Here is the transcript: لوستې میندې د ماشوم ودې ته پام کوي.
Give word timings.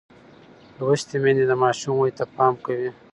لوستې 0.77 1.15
میندې 1.23 1.45
د 1.47 1.53
ماشوم 1.63 1.95
ودې 1.99 2.13
ته 2.17 2.23
پام 2.35 2.53
کوي. 2.65 2.89